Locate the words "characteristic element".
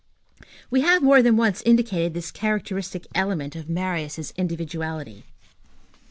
2.31-3.55